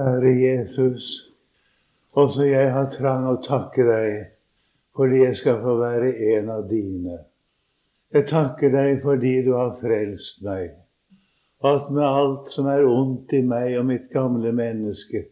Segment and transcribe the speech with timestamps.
[0.00, 1.06] Herre Jesus,
[2.16, 4.12] også jeg har trang å takke deg
[4.96, 7.18] fordi jeg skal få være en av dine.
[8.10, 10.72] Jeg takker deg fordi du har frelst meg,
[11.62, 15.26] at med alt som er ondt i meg og mitt gamle menneske,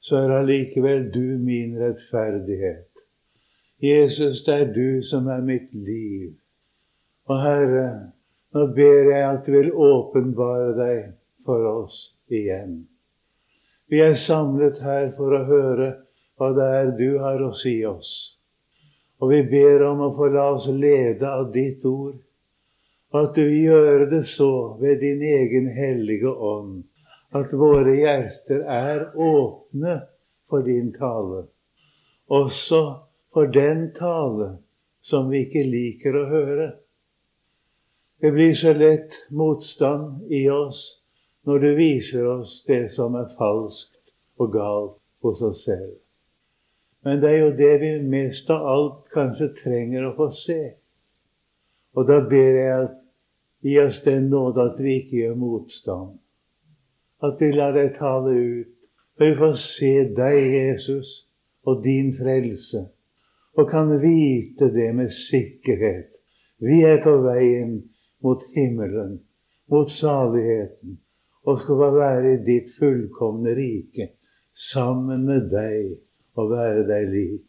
[0.00, 3.04] så er allikevel du min rettferdighet.
[3.84, 6.32] Jesus, det er du som er mitt liv.
[7.28, 7.86] Og Herre,
[8.56, 11.14] nå ber jeg at du vil åpenbare deg
[11.44, 12.00] for oss
[12.32, 12.86] igjen.
[13.90, 15.90] Vi er samlet her for å høre
[16.38, 18.14] hva det er du har å si oss.
[19.20, 22.16] Og vi ber om å få la oss lede av ditt ord.
[23.12, 26.82] Og at du gjør det så ved din egen hellige ånd
[27.34, 30.00] at våre hjerter er åpne
[30.50, 31.44] for din tale.
[32.30, 32.80] Også
[33.34, 34.56] for den tale
[35.04, 36.68] som vi ikke liker å høre.
[38.22, 41.03] Det blir så lett motstand i oss
[41.44, 44.00] når du viser oss det som er falskt
[44.40, 45.98] og galt hos oss selv.
[47.04, 50.60] Men det er jo det vi mest av alt kanskje trenger å få se.
[51.94, 52.96] Og da ber jeg at
[53.64, 56.16] gi oss den nåde at vi ikke gjør motstand.
[57.24, 58.72] At vi lar deg tale ut,
[59.14, 61.12] for vi får se deg, Jesus,
[61.64, 62.82] og din frelse,
[63.56, 66.10] og kan vite det med sikkerhet.
[66.64, 67.78] Vi er på veien
[68.24, 69.20] mot himmelen,
[69.70, 70.98] mot saligheten
[71.44, 74.10] og skal få være i ditt fullkomne rike
[74.54, 75.96] sammen med deg
[76.38, 77.42] og være deg lik.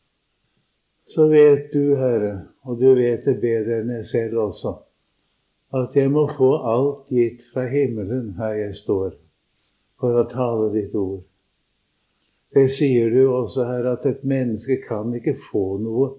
[1.05, 2.33] Så vet du, Herre,
[2.65, 4.73] og du vet det bedre enn jeg selv også,
[5.75, 9.13] at jeg må få alt gitt fra himmelen her jeg står,
[10.01, 11.21] for å tale ditt ord.
[12.55, 16.13] Det sier du også, Herre, at et menneske kan ikke få noe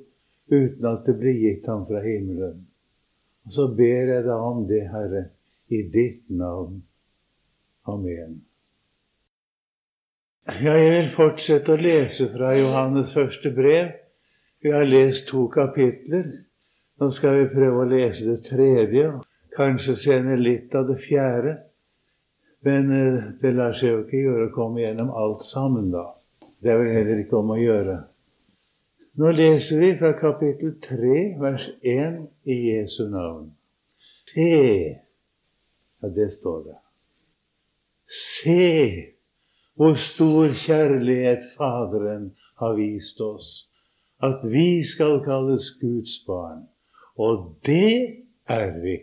[0.52, 2.60] uten at det blir gitt ham fra himmelen.
[3.46, 5.24] Og så ber jeg deg om det, Herre,
[5.72, 6.82] i ditt navn.
[7.86, 8.40] Amen.
[10.46, 13.92] Ja, jeg vil fortsette å lese fra Johannes første brev.
[14.62, 16.26] Vi har lest to kapitler.
[16.98, 19.08] Nå skal vi prøve å lese det tredje,
[19.56, 21.56] kanskje senere litt av det fjerde.
[22.66, 26.06] Men eh, det lar seg jo ikke gjøre å komme gjennom alt sammen, da.
[26.62, 27.98] Det er vel heller ikke om å gjøre.
[29.20, 32.18] Nå leser vi fra kapittel 3, vers 1
[32.50, 33.52] i Jesu navn.
[34.30, 34.50] Se
[36.02, 36.74] Ja, det står det.
[38.06, 39.16] Se
[39.76, 42.30] hvor stor kjærlighet Faderen
[42.60, 43.68] har vist oss,
[44.22, 46.64] at vi skal kalles Guds barn.
[47.18, 48.96] Og det er vi.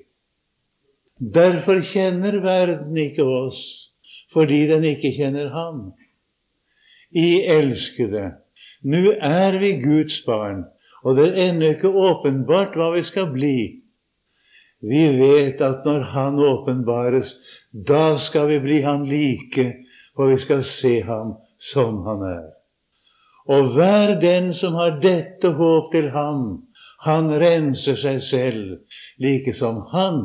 [1.20, 3.94] Derfor kjenner verden ikke oss,
[4.34, 5.92] fordi den ikke kjenner Ham.
[7.14, 8.32] I elskede,
[8.84, 10.66] nå er vi Guds barn,
[11.04, 13.83] og det er ennå ikke åpenbart hva vi skal bli.
[14.84, 17.36] Vi vet at når Han åpenbares,
[17.72, 19.70] da skal vi bli Han like,
[20.16, 22.50] for vi skal se Ham som Han er.
[23.48, 26.64] Og hver den som har dette håp til Ham,
[27.04, 28.78] han renser seg selv,
[29.20, 30.22] like som Han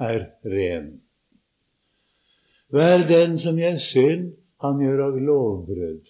[0.00, 0.86] er ren.
[2.72, 4.30] Hver den som gjør synd,
[4.64, 6.08] han gjør òg lovbrudd.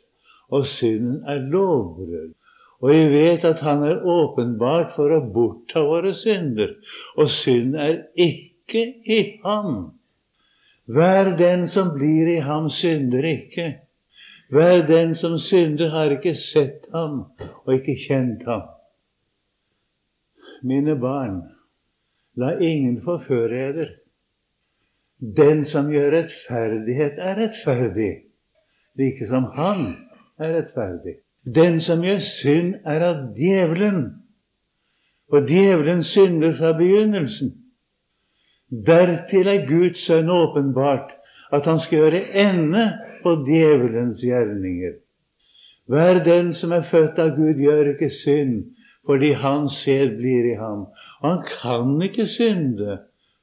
[0.55, 2.37] Og synden er lovbrudd.
[2.85, 6.75] Og vi vet at Han er åpenbart for å bortta våre synder.
[7.17, 9.95] Og synd er ikke i Ham.
[10.85, 13.71] Hver den som blir i Ham, synder ikke.
[14.53, 17.23] Hver den som synder, har ikke sett Ham
[17.65, 18.69] og ikke kjent Ham.
[20.61, 21.41] Mine barn,
[22.37, 23.97] la ingen forføre eder.
[25.25, 28.13] Den som gjør rettferdighet, er rettferdig,
[29.01, 29.87] like som Han
[30.37, 31.24] er rettferdig.
[31.45, 34.07] Den som gjør synd, er av djevelen.
[35.29, 37.53] For djevelen synder fra begynnelsen.
[38.71, 41.13] Dertil er Guds sønn åpenbart
[41.55, 42.85] at han skal gjøre ende
[43.23, 44.97] på djevelens gjerninger.
[45.87, 48.73] Hver den som er født av Gud, gjør ikke synd,
[49.05, 50.87] fordi hans sæd blir i ham.
[51.21, 53.03] Og han kan ikke synde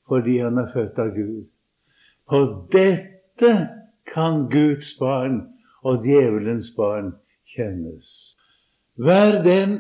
[0.10, 1.46] fordi han er født av Gud.
[2.28, 2.42] På
[2.74, 3.52] dette
[4.10, 5.38] kan Guds barn
[5.88, 7.14] og djevelens barn
[7.56, 8.36] kjennes.
[8.96, 9.80] Hver den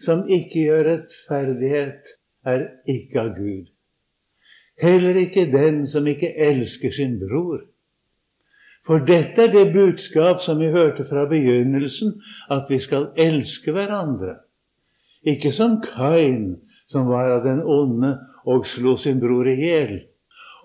[0.00, 3.68] som ikke gjør rettferdighet, er ikke av Gud.
[4.82, 7.60] Heller ikke den som ikke elsker sin bror.
[8.86, 12.16] For dette er det budskap som vi hørte fra begynnelsen,
[12.50, 14.40] at vi skal elske hverandre.
[15.22, 16.56] Ikke som Kain,
[16.90, 20.00] som var av den onde og slo sin bror i hjel.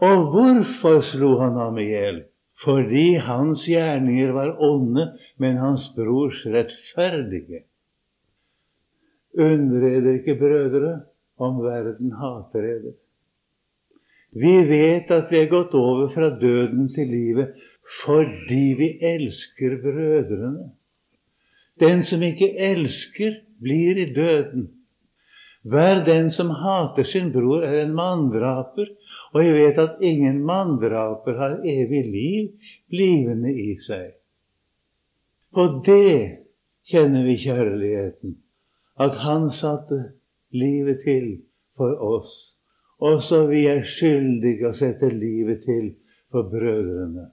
[0.01, 2.23] Og hvorfor slo han ham i hjel?
[2.57, 7.63] Fordi hans gjerninger var onde, men hans brors rettferdige.
[9.37, 10.93] Undre dere ikke, brødre,
[11.37, 12.95] om verden hater dere.
[14.37, 17.53] Vi vet at vi er gått over fra døden til livet
[18.01, 20.71] fordi vi elsker brødrene.
[21.79, 24.67] Den som ikke elsker, blir i døden.
[25.65, 28.89] Hver den som hater sin bror, er en manndraper,
[29.33, 34.13] og jeg vet at ingen manndraper har evig liv blivende i seg.
[35.53, 36.47] På det
[36.87, 38.37] kjenner vi kjærligheten,
[38.99, 39.99] at Han satte
[40.53, 41.41] livet til
[41.77, 42.57] for oss,
[42.99, 45.91] også vi er skyldige å sette livet til
[46.31, 47.29] for brødrene.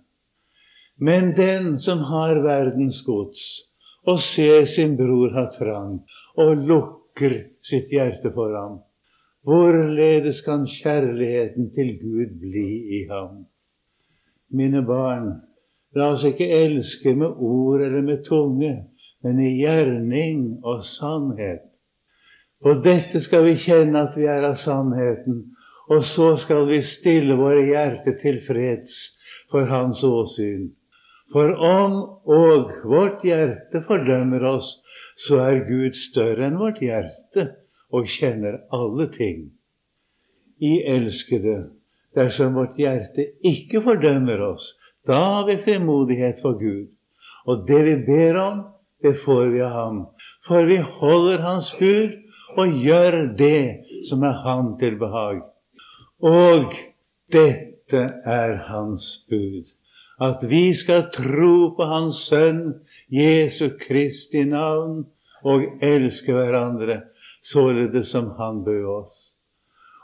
[0.96, 3.70] Men den som har verdens gods,
[4.06, 6.02] og ser sin bror ha trang,
[6.36, 8.76] og lukker sitt hjerte for ham,
[9.44, 12.68] hvorledes kan kjærligheten til Gud bli
[12.98, 13.44] i ham?
[14.50, 15.28] Mine barn,
[15.96, 18.72] la oss ikke elske med ord eller med tunge,
[19.22, 21.66] men i gjerning og sannhet.
[22.64, 25.42] På dette skal vi kjenne at vi er av sannheten,
[25.92, 28.96] og så skal vi stille våre hjerter til freds
[29.52, 30.70] for Hans åsyn.
[31.32, 31.98] For om
[32.30, 34.78] og vårt hjerte fordømmer oss,
[35.20, 37.50] så er Gud større enn vårt hjerte
[37.94, 39.46] og kjenner alle ting.
[40.58, 41.70] I elskede,
[42.14, 44.74] dersom vårt hjerte ikke fordømmer oss,
[45.06, 46.88] da har vi frimodighet for Gud.
[47.46, 48.62] Og det vi ber om,
[49.02, 49.98] det får vi av ham.
[50.46, 52.14] For vi holder Hans bud
[52.56, 55.42] og gjør det som er ham til behag.
[56.24, 56.72] Og
[57.32, 59.72] dette er hans bud.
[60.22, 62.62] At vi skal tro på Hans Sønn
[63.12, 65.02] Jesu Kristi navn
[65.44, 67.00] og elske hverandre
[67.52, 69.34] således som Han bød oss.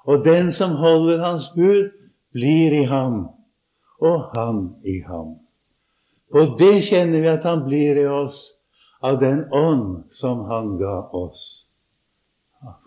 [0.04, 1.90] Og den som holder Hans bud,
[2.32, 3.28] blir i ham,
[4.00, 5.34] og han i ham.
[6.30, 8.60] Og det kjenner vi at Han blir i oss
[9.02, 11.66] av den ånd som Han ga oss.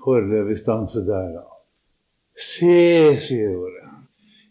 [0.05, 1.47] Foreløpig stanse der, da.
[2.33, 3.89] Se, sier ordet.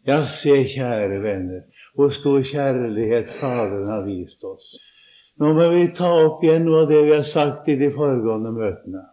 [0.07, 1.63] Ja, se, kjære venner,
[1.95, 4.75] hvor stor kjærlighet Faderen har vist oss.
[5.39, 8.51] Nå må vi ta opp igjen noe av det vi har sagt i de foregående
[8.55, 9.05] møtene.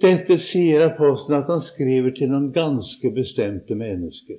[0.00, 4.38] Dette sier apostelen at han skriver til noen ganske bestemte mennesker.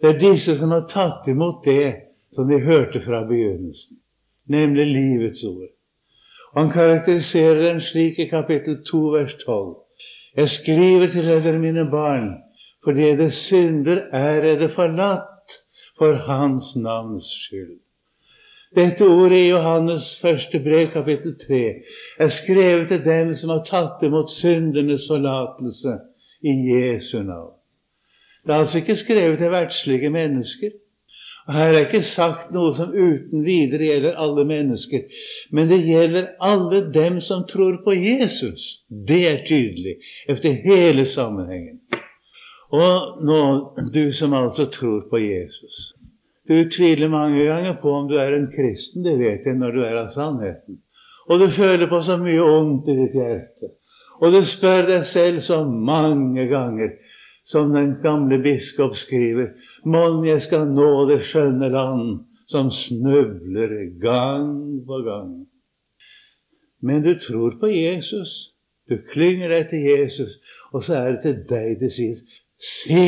[0.00, 1.92] Det er disse som har tatt imot det
[2.32, 3.98] som de hørte fra begynnelsen,
[4.48, 5.68] nemlig livets ord.
[6.56, 9.74] Han karakteriserer den slik i kapittel 2, vers 12.
[10.36, 12.32] Jeg skriver til dere, mine barn,
[12.84, 15.58] fordi det synder er det forlatt
[15.98, 17.79] for Hans navns skyld.
[18.76, 21.62] Dette ordet i Johannes første brev, kapittel 3,
[22.22, 25.96] er skrevet til dem som har tatt imot syndenes forlatelse
[26.46, 27.56] i Jesu navn.
[28.46, 30.70] Det er altså ikke skrevet til verdslige mennesker.
[31.48, 35.02] Og Her er ikke sagt noe som uten videre gjelder alle mennesker,
[35.50, 38.84] men det gjelder alle dem som tror på Jesus.
[38.86, 39.96] Det er tydelig
[40.28, 41.80] efter hele sammenhengen.
[42.70, 43.40] Og nå,
[43.94, 45.88] du som altså tror på Jesus.
[46.50, 49.82] Du tviler mange ganger på om du er en kristen, det vet jeg når du
[49.86, 50.80] er av sannheten.
[51.30, 53.70] Og du føler på så mye ondt i ditt hjerte.
[54.18, 56.96] Og du spør deg selv så mange ganger
[57.46, 59.52] som den gamle biskop skriver,
[59.86, 65.30] mon jeg skal nå det skjønne land som snubler gang på gang.
[66.82, 68.56] Men du tror på Jesus.
[68.90, 70.40] Du klynger deg til Jesus,
[70.74, 72.24] og så er det til deg det sies
[72.60, 73.06] Se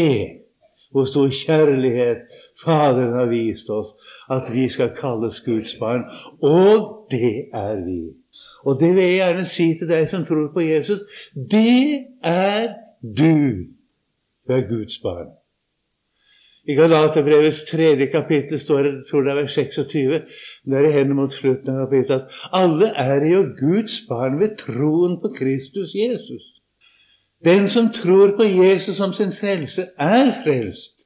[0.92, 2.18] hvor stor kjærlighet
[2.64, 3.94] Faderen har vist oss,
[4.30, 6.04] at vi skal kalles Guds barn.
[6.42, 8.00] Og det er vi.
[8.64, 11.00] Og det vil jeg gjerne si til deg som tror på Jesus.
[11.34, 13.38] Det er du.
[14.46, 15.32] Du er Guds barn.
[16.62, 20.20] I Galaterbrevets tredje kapittel står det, tror det er vers 26,
[20.70, 25.16] der er hender mot slutten av kapittelet, at alle er jo Guds barn ved troen
[25.24, 26.51] på Kristus Jesus.
[27.44, 31.02] Den som tror på Jesus som sin frelse, er frelst.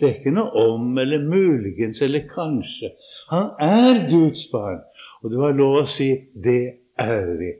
[0.00, 2.92] Det er ikke noe om eller muligens eller kanskje.
[3.28, 4.80] Han er Guds barn.
[5.22, 6.08] Og du har lov å si
[6.44, 6.62] 'det
[6.98, 7.58] er vi'.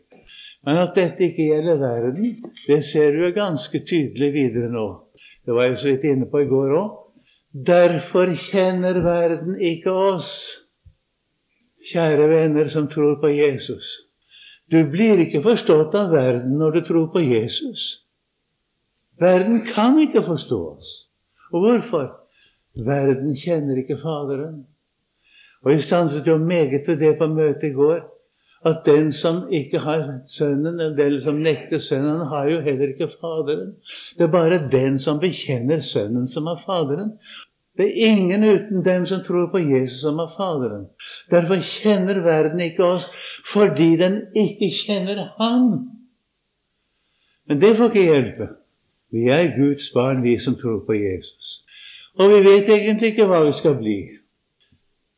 [0.65, 4.87] Men at dette ikke gjelder verden, det ser du ganske tydelig videre nå.
[5.47, 6.91] Det var jeg så vidt inne på i går òg.
[7.67, 10.31] Derfor kjenner verden ikke oss,
[11.93, 14.07] kjære venner som tror på Jesus.
[14.71, 18.07] Du blir ikke forstått av verden når du tror på Jesus.
[19.21, 20.91] Verden kan ikke forstå oss.
[21.53, 22.07] Og hvorfor?
[22.87, 24.65] Verden kjenner ikke Faderen.
[25.63, 28.01] Og Jeg stanset jo meget ved det på møtet i går
[28.65, 33.75] at den som ikke har Sønnen, eller som nekter Sønnen, har jo heller ikke Faderen.
[34.19, 37.13] Det er bare den som bekjenner Sønnen, som har Faderen.
[37.79, 40.87] Det er ingen uten dem som tror på Jesus, som har Faderen.
[41.31, 43.09] Derfor kjenner verden ikke oss,
[43.53, 45.89] fordi den ikke kjenner Han.
[47.49, 48.49] Men det får ikke hjelpe.
[49.11, 51.65] Vi er Guds barn, vi som tror på Jesus.
[52.15, 53.99] Og vi vet egentlig ikke hva vi skal bli.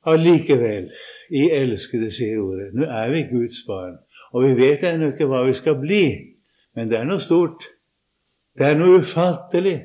[0.06, 0.90] Allikevel,
[1.30, 3.96] i elskede, sier ordet, nå er vi Guds barn.
[4.32, 6.04] Og vi vet ennå ikke hva vi skal bli,
[6.74, 7.68] men det er noe stort.
[8.58, 9.78] Det er noe ufattelig.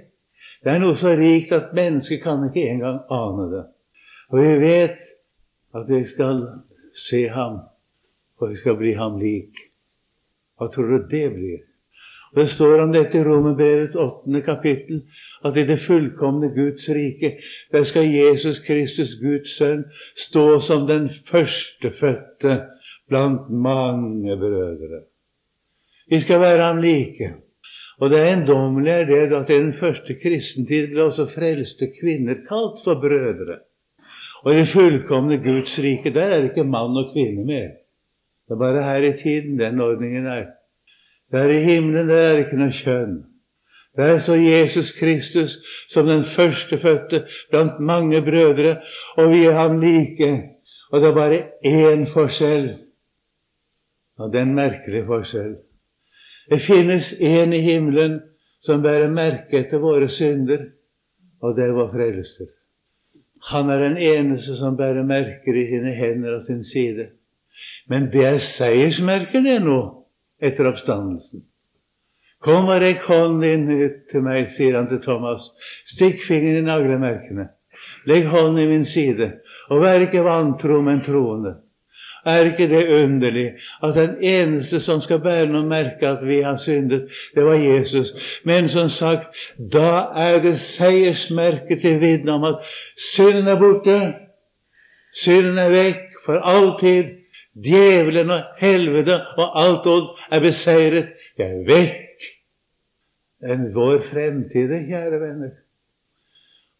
[0.63, 3.63] Det er noe så rikt at mennesket kan ikke engang ane det.
[4.31, 4.99] Og vi vet
[5.75, 6.43] at vi skal
[6.95, 7.59] se ham,
[8.39, 9.67] og vi skal bli ham lik.
[10.57, 11.59] Hva tror du det blir?
[12.37, 14.41] Det står om dette i Romerbrevet 8.
[14.45, 14.99] kapittel,
[15.45, 17.31] at i det fullkomne Guds rike,
[17.73, 22.59] der skal Jesus Kristus, Guds sønn, stå som den førstefødte
[23.09, 25.01] blant mange brødre.
[26.09, 27.31] Vi skal være ham like.
[27.97, 32.83] Og det eiendommelige er det at i den første kristentid ble også frelste kvinner kalt
[32.83, 33.63] for brødre.
[34.43, 37.73] Og i det fullkomne Guds rike, der er det ikke mann og kvinne mer.
[38.45, 40.45] Det er bare her i tiden den ordningen er.
[41.31, 43.17] Der i himmelen det er ikke noe kjønn.
[43.97, 45.57] Der så Jesus Kristus
[45.89, 48.77] som den førstefødte blant mange brødre,
[49.17, 50.43] og vi er ham like.
[50.91, 52.77] Og det er bare én forskjell,
[54.17, 55.55] og det er en merkelig forskjell.
[56.49, 58.21] Det finnes én i himmelen
[58.63, 60.63] som bærer merke etter våre synder,
[61.41, 62.53] og det er vår frelser.
[63.51, 67.09] Han er den eneste som bærer merker i sine hender og sin side.
[67.89, 70.06] Men det er seiersmerker, det nå
[70.41, 71.45] etter oppstandelsen.
[72.43, 75.49] Kom og rekk hånden din ut til meg, sier han til Thomas.
[75.89, 77.49] Stikk fingeren i naglemerkene.
[78.09, 79.31] Legg hånden i min side,
[79.69, 81.57] og vær ikke vantro, men troende.
[82.27, 83.53] Er ikke det underlig
[83.83, 88.11] at den eneste som skal bære noe merke at vi har syndet, det var Jesus?
[88.43, 89.37] Men som sagt,
[89.73, 92.67] da er det seiersmerket til vitne om at
[93.13, 93.99] synden er borte.
[95.15, 97.15] Synden er vekk for alltid.
[97.63, 101.13] Djevelen og helvete og alt odd er beseiret.
[101.37, 102.27] Det er vekk.
[103.47, 105.53] Enn vår fremtid, kjære venner.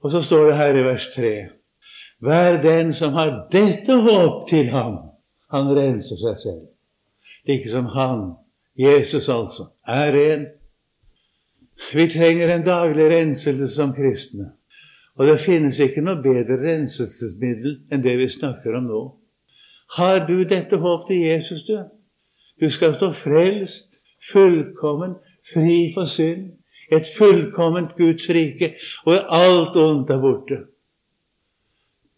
[0.01, 1.33] Og så står det her i vers 3.:
[2.21, 4.97] Vær den som har dette håp til ham,
[5.53, 6.65] han renser seg selv.
[7.47, 8.33] Like som han,
[8.77, 10.47] Jesus altså, er ren.
[11.93, 14.51] Vi trenger en daglig renselse som kristne.
[15.15, 19.01] Og det finnes ikke noe bedre renselsesmiddel enn det vi snakker om nå.
[19.95, 21.77] Har du dette håp til Jesus, du?
[22.61, 24.01] Du skal stå frelst,
[24.31, 25.15] fullkommen,
[25.53, 26.51] fri for synd.
[26.91, 28.73] Et fullkomment Guds rike,
[29.05, 30.57] og alt ondt er borte.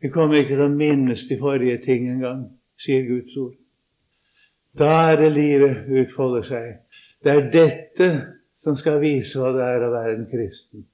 [0.01, 2.43] Vi kommer ikke til å minnes de forrige ting engang,
[2.77, 3.55] sier Guds ord.
[4.77, 6.67] Da er det livet utfolder seg.
[7.23, 8.09] Det er dette
[8.59, 10.85] som skal vise hva det er å være en kristen.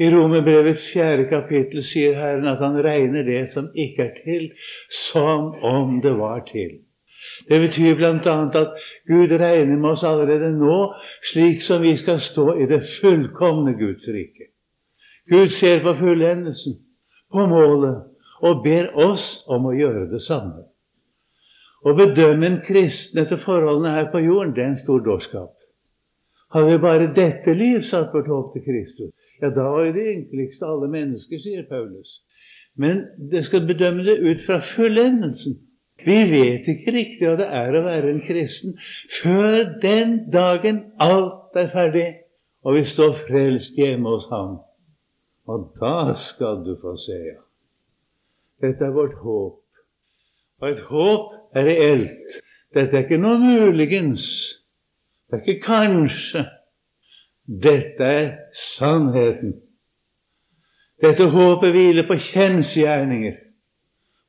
[0.00, 4.46] I Romerbrevets fjerde kapittel sier Herren at han regner det som ikke er til,
[4.88, 6.78] som om det var til.
[7.48, 8.36] Det betyr bl.a.
[8.62, 10.94] at Gud regner med oss allerede nå,
[11.32, 14.48] slik som vi skal stå i det fullkomne Guds rike.
[15.28, 16.80] Gud ser på fullendelsen,
[17.32, 18.00] på målet,
[18.40, 20.64] og ber oss om å gjøre det samme.
[21.84, 25.52] Å bedømme en kristen etter forholdene her på jorden, det er en stor dårskap.
[26.56, 30.68] Har vi bare dette liv satt vårt håp til Kristus, ja, da var det enkleste
[30.68, 32.20] alle mennesker, sier Paulus.
[32.76, 35.58] Men det skal bedømme det ut fra fullendelsen.
[36.04, 38.76] Vi vet ikke riktig hva det er å være en kristen
[39.20, 42.06] før den dagen alt er ferdig,
[42.64, 44.60] og vi står frelst hjemme hos ham.
[45.50, 47.18] Og da skal du få se.
[48.60, 49.60] Dette er vårt håp.
[50.60, 52.40] Og et håp er reelt.
[52.74, 54.26] Dette er ikke noe muligens.
[55.28, 56.44] Det er ikke kanskje.
[57.50, 59.56] Dette er sannheten.
[61.02, 63.40] Dette håpet hviler på kjensgjerninger,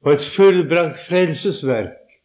[0.01, 2.15] på et fullbrakt frelsesverk,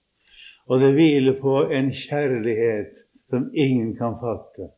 [0.67, 2.97] og det hviler på en kjærlighet
[3.29, 4.71] som ingen kan fatte.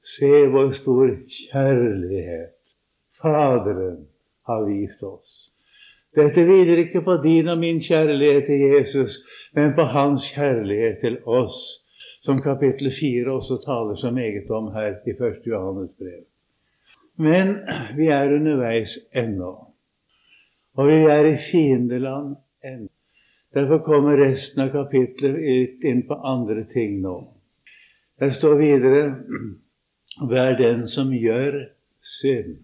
[0.00, 2.72] Se vår stor kjærlighet
[3.20, 4.08] Faderen
[4.48, 5.52] har vist oss.
[6.16, 9.20] Dette hviler ikke på din og min kjærlighet til Jesus,
[9.54, 11.81] men på hans kjærlighet til oss
[12.22, 15.46] som kapittel 4 også taler så meget om her i 1.
[15.46, 16.22] Johannes brev.
[17.16, 17.56] Men
[17.96, 19.52] vi er underveis ennå.
[20.74, 22.88] Og vi er i fiendeland ennå.
[23.54, 27.16] Derfor kommer resten av kapitlet inn på andre ting nå.
[28.20, 29.02] Der står videre
[30.28, 31.66] Vær den som gjør
[32.04, 32.56] synd.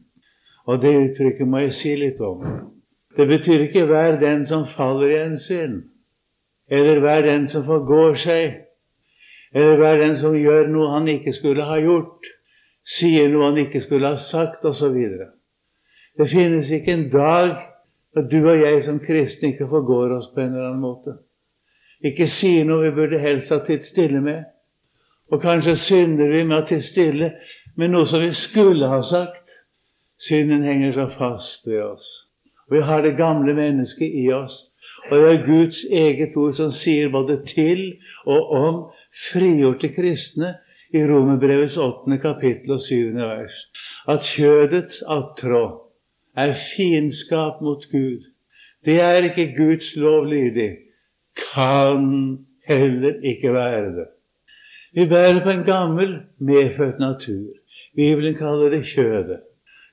[0.69, 2.45] Og det uttrykket må jeg si litt om.
[3.17, 5.83] Det betyr ikke 'vær den som faller i en synd',
[6.69, 8.68] eller 'vær den som forgår seg',
[9.55, 12.27] eller hva er den som gjør noe han ikke skulle ha gjort,
[12.89, 14.97] sier noe han ikke skulle ha sagt, osv.
[16.19, 17.57] Det finnes ikke en dag
[18.17, 21.19] da du og jeg som kristne ikke forgår oss på en eller annen måte.
[22.05, 24.47] Ikke sier noe vi burde helst ha titt stille med.
[25.33, 27.33] Og kanskje synder vi med å titt stille
[27.77, 29.53] med noe som vi skulle ha sagt.
[30.19, 32.09] Synden henger så fast ved oss.
[32.71, 34.75] Vi har det gamle mennesket i oss
[35.11, 37.81] Og det er Guds eget ord som sier både til
[38.29, 38.81] og om
[39.13, 40.55] frigjorte kristne
[40.93, 43.57] i Romerbrevets åttende kapittel og syvende vers.
[44.09, 45.65] At kjødets attrå
[46.37, 48.25] er fiendskap mot Gud.
[48.85, 50.71] Det er ikke Guds lov lydig.
[51.39, 54.09] Kan heller ikke være det.
[54.95, 57.53] Vi bærer på en gammel, medfødt natur.
[57.97, 59.41] Bibelen kaller det kjødet.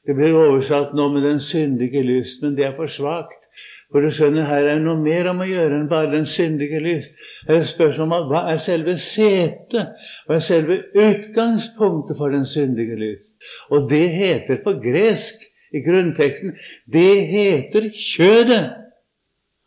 [0.08, 3.50] Det blir oversatt nå med den syndige lyst, men det er for svakt.
[3.94, 7.14] For du skjønner, her er noe mer om å gjøre enn bare den syndige lyst.
[7.48, 10.08] Her er det spørsmål hva er selve setet?
[10.26, 13.36] Hva er selve utgangspunktet for den syndige lyst?
[13.70, 16.56] Og det heter på gresk i grunnteksten
[16.92, 18.66] det heter kjødet.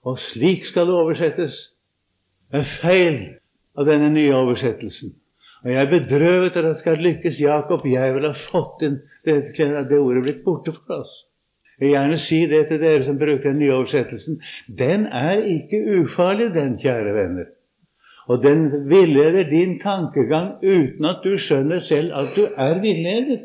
[0.09, 1.61] Og slik skal det oversettes.
[2.49, 3.19] Det er feil
[3.79, 5.15] av denne nye oversettelsen.
[5.65, 7.87] Og jeg er bedrøvet at det skal lykkes Jakob.
[7.87, 11.17] Jeg vil ha fått inn det, det ordet blitt borte for oss.
[11.79, 14.41] Jeg vil gjerne si det til dere som bruker den nye oversettelsen.
[14.79, 17.53] Den er ikke ufarlig, den, kjære venner.
[18.29, 23.45] Og den villeder din tankegang uten at du skjønner selv at du er villedet.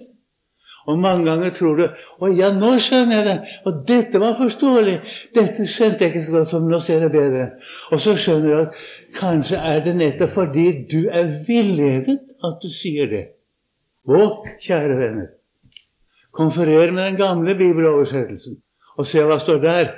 [0.88, 1.84] Og mange ganger tror du
[2.22, 4.98] 'Å ja, nå skjønner jeg det.' Og dette var forståelig.
[5.36, 7.46] Dette skjønte jeg ikke så godt som nå ser jeg bedre.
[7.92, 8.82] Og så skjønner du at
[9.20, 13.24] kanskje er det nettopp fordi du er villedet at du sier det.
[14.08, 15.32] Våk, kjære venner.
[16.34, 18.58] Konferer med den gamle bibeloversettelsen
[18.98, 19.92] og se hva står der.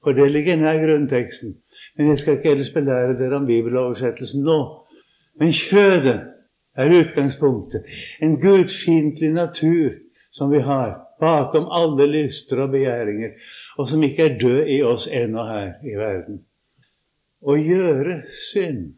[0.00, 1.56] For det ligger nær grunnteksten.
[1.96, 4.60] Men jeg skal ikke ellers belære dere om bibeloversettelsen nå.
[5.40, 6.20] Men kjødet
[6.76, 7.84] er utgangspunktet.
[8.22, 9.98] En gudfiendtlig natur
[10.32, 13.34] som vi har bakom alle lyster og begjæringer,
[13.78, 16.40] og som ikke er død i oss ennå her i verden.
[17.40, 18.94] Å gjøre synd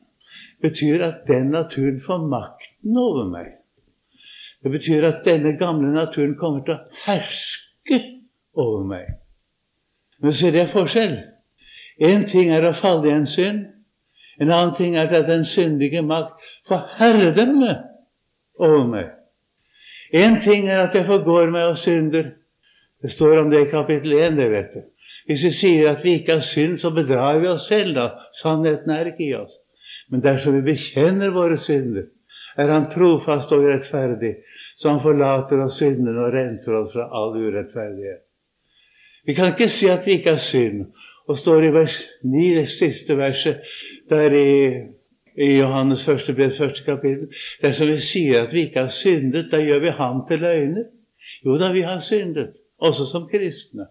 [0.62, 3.50] betyr at den naturen får makten over meg.
[4.62, 7.98] Det betyr at denne gamle naturen kommer til å herske
[8.54, 9.08] over meg.
[10.22, 11.16] Men så er det forskjell.
[12.02, 13.64] Én ting er å falle i en synd.
[14.40, 17.74] En annen ting er at den syndige makt får herredømme
[18.58, 19.10] over meg.
[20.12, 22.32] Én ting er at jeg forgår meg og synder.
[23.02, 24.82] Det står om det i kapittel 1, det vet du.
[25.26, 28.08] Hvis vi sier at vi ikke har synd, så bedrar vi oss selv, da.
[28.34, 29.58] Sannheten er ikke i oss.
[30.10, 32.08] Men dersom vi bekjenner våre synder,
[32.56, 34.34] er Han trofast og rettferdig,
[34.76, 38.24] så Han forlater oss syndene og renser oss fra all urettferdighet.
[39.26, 40.86] Vi kan ikke si at vi ikke har synd.
[41.30, 43.60] Og står i vers 9, det siste verset,
[44.10, 44.48] der i
[45.36, 47.28] i Johannes første brev, første kapittel.
[47.62, 50.90] Dersom vi sier at vi ikke har syndet, da gjør vi ham til løgner.
[51.46, 53.86] Jo da, vi har syndet, også som kristne.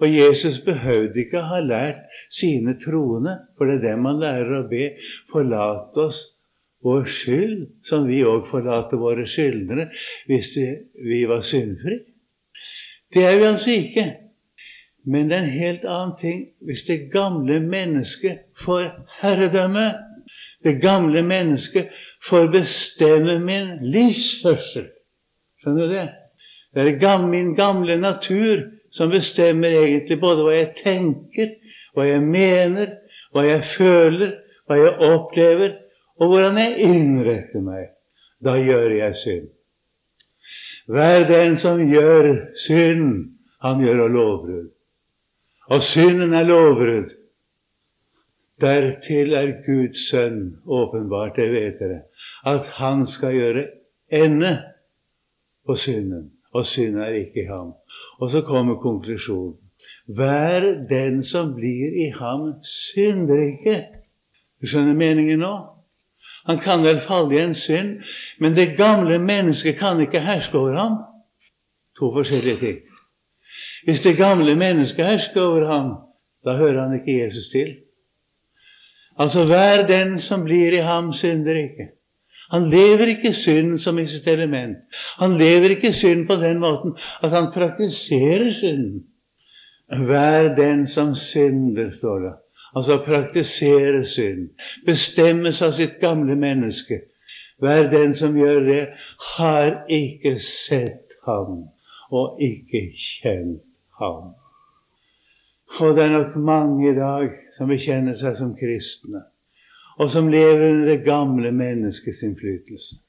[0.00, 2.02] Og Jesus behøvde ikke ha lært
[2.32, 4.90] sine troende, for det er det man lærer å be,
[5.32, 6.22] forlate oss
[6.86, 9.88] vår skyld, som vi òg forlater våre skyldnere,
[10.30, 10.54] hvis
[11.02, 11.98] vi var syndfri.
[13.14, 14.06] Det er vi altså ikke.
[15.06, 18.88] Men det er en helt annen ting hvis det gamle mennesket får
[19.20, 19.86] herredømme
[20.66, 21.88] det gamle mennesket
[22.28, 24.88] får bestemme min livsførsel.
[25.60, 26.08] Skjønner du det?
[26.74, 31.52] Det er min gamle natur som bestemmer egentlig både hva jeg tenker,
[31.94, 32.96] hva jeg mener,
[33.32, 34.34] hva jeg føler,
[34.66, 35.76] hva jeg opplever,
[36.20, 37.92] og hvordan jeg innretter meg.
[38.44, 39.48] Da gjør jeg synd.
[40.86, 44.70] Hver den som gjør synd, han gjør lovbrudd.
[45.66, 47.10] Og synden er lovbrudd.
[48.60, 51.98] Dertil er Guds sønn åpenbart, det vet dere,
[52.46, 53.66] at han skal gjøre
[54.08, 54.54] ende
[55.66, 56.30] på synden.
[56.56, 57.74] Og synd er ikke i ham.
[58.20, 59.58] Og så kommer konklusjonen.
[60.06, 63.82] Hver den som blir i ham, synder ikke.
[64.62, 65.75] Du skjønner meningen nå?
[66.46, 68.02] Han kan vel falle i en synd,
[68.40, 70.98] men det gamle mennesket kan ikke herske over ham.
[71.98, 72.78] To forskjellige ting.
[73.84, 75.90] Hvis det gamle mennesket hersker over ham,
[76.44, 77.74] da hører han ikke Jesus til.
[79.18, 81.90] Altså hver den som blir i ham, synder ikke.
[82.50, 84.76] Han lever ikke synd som i sitt element.
[85.18, 89.02] Han lever ikke synd på den måten at han praktiserer synden.
[90.06, 92.34] Hver den som synder, står det.
[92.76, 94.50] Altså praktisere synd.
[94.86, 97.00] Bestemmes av sitt gamle menneske.
[97.58, 98.82] Hver den som gjør det,
[99.36, 101.70] har ikke sett ham
[102.12, 103.64] og ikke kjent
[104.00, 104.34] ham.
[105.80, 109.24] Og det er nok mange i dag som bekjenner seg som kristne,
[109.98, 113.00] og som lever under det gamle menneskets innflytelse.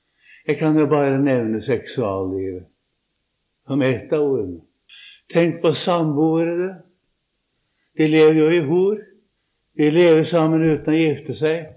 [0.48, 2.64] Jeg kan jo bare nevne seksuallivet
[3.68, 4.62] som ett av ordene.
[5.28, 6.70] Tenk på samboere.
[7.98, 9.02] De lever jo i hor.
[9.78, 11.74] De lever sammen uten å gifte seg.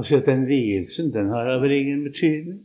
[0.00, 2.60] Sier at den vielsen, den har vel ingen betydning.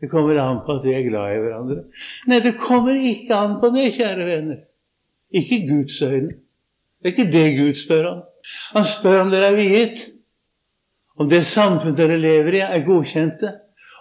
[0.00, 1.82] Det kommer an på at vi er glad i hverandre.
[2.30, 4.60] Nei, det kommer ikke an på det, kjære venner.
[5.34, 6.38] Ikke Guds øyne.
[6.98, 8.20] Det er ikke det Gud spør om.
[8.76, 10.04] Han spør om dere er viet.
[11.18, 13.52] Om det samfunn dere lever i, er godkjente.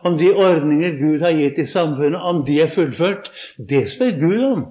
[0.06, 3.32] Om de ordninger Gud har gitt i samfunnet, om de er fullført.
[3.58, 4.66] Det spør Gud om.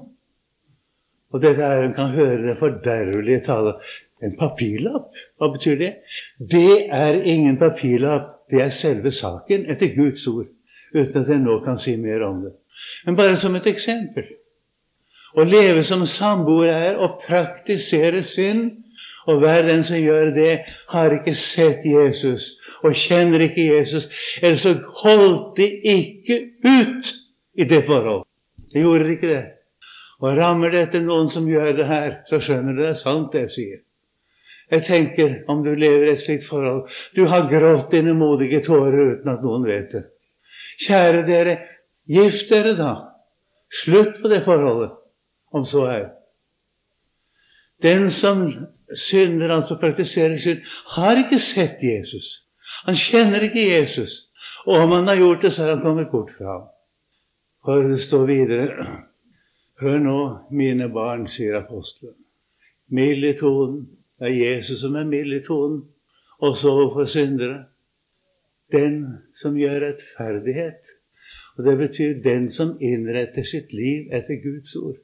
[1.35, 3.75] Og dette er, hun kan høre det fordervelige tale.
[4.25, 5.93] En papirlapp, hva betyr det?
[6.39, 8.33] Det er ingen papirlapp.
[8.51, 10.47] Det er selve saken etter Guds ord.
[10.95, 12.55] Uten at jeg nå kan si mer om det.
[13.05, 14.29] Men bare som et eksempel.
[15.37, 18.71] Å leve som samboer er å praktisere synd.
[19.27, 20.53] Og hver den som gjør det,
[20.93, 22.53] har ikke sett Jesus
[22.87, 24.07] og kjenner ikke Jesus.
[24.39, 27.11] Eller så holdt de ikke ut
[27.59, 28.23] i det forhold.
[28.73, 29.43] De gjorde ikke det.
[30.23, 33.49] Og rammer dette noen som gjør det her, så skjønner du det er sant, det
[33.49, 33.83] jeg sier.
[34.71, 39.31] Jeg tenker, om du lever et slikt forhold Du har grått dine modige tårer uten
[39.31, 40.05] at noen vet det.
[40.87, 41.59] Kjære dere,
[42.11, 42.93] gift dere da.
[43.73, 44.93] Slutt på det forholdet,
[45.55, 46.07] om så er.
[47.83, 48.47] Den som
[48.95, 50.63] synder, altså praktiserer synd,
[50.97, 52.47] har ikke sett Jesus.
[52.87, 54.27] Han kjenner ikke Jesus.
[54.67, 56.65] Og om han har gjort det, så har han kommet bort fra ham.
[57.65, 58.87] For det står videre
[59.81, 60.21] Hør nå,
[60.57, 62.17] mine barn, sier apostelen.
[62.89, 63.83] Mild i tonen.
[64.19, 65.83] Det er Jesus som er mild i tonen,
[66.39, 67.65] også overfor syndere.
[68.73, 69.03] Den
[69.37, 70.93] som gjør rettferdighet.
[71.57, 74.99] Og det betyr den som innretter sitt liv etter Guds ord.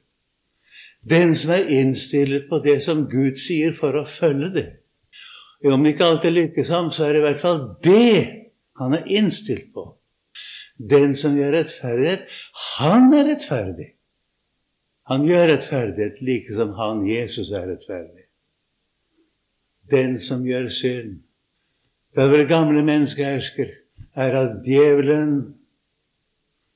[1.09, 4.67] Den som er innstilt på det som Gud sier, for å følge det.
[5.63, 8.43] Om ikke alltid lykkes ham, så er det i hvert fall det
[8.79, 9.87] han er innstilt på.
[10.77, 12.25] Den som gjør rettferdighet,
[12.79, 13.93] han er rettferdig.
[15.11, 18.22] Han gjør rettferdighet like som han, Jesus, er rettferdig.
[19.91, 21.17] Den som gjør synd.
[22.15, 23.71] Da våre gamle mennesker hersker,
[24.15, 25.55] er av djevelen.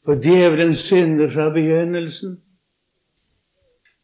[0.05, 2.37] For djevelen synder fra begynnelsen.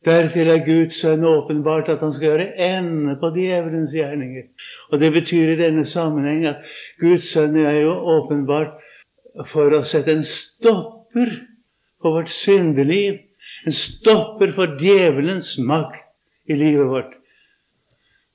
[0.04, 4.50] Dertil er Guds sønn åpenbart at han skal gjøre ende på djevelens gjerninger.
[4.92, 6.66] Og Det betyr i denne sammenheng at
[7.00, 8.76] Guds sønn er jo åpenbart
[9.48, 11.32] for å sette en stopper
[12.04, 13.22] på vårt syndeliv
[13.66, 16.04] en stopper for djevelens makt
[16.52, 17.14] i livet vårt.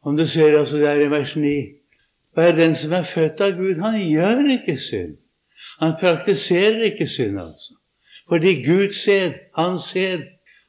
[0.09, 1.49] Om du ser altså der i vers 9
[2.35, 5.17] Hver den som er født av Gud, han gjør ikke synd.
[5.81, 7.75] Han praktiserer ikke synd, altså.
[8.29, 10.25] Fordi Guds sæd, hans sæd,